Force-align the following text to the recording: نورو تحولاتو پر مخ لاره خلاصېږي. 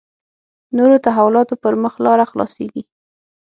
نورو 0.77 0.95
تحولاتو 1.05 1.55
پر 1.63 1.73
مخ 1.83 1.93
لاره 2.05 2.25
خلاصېږي. 2.31 2.81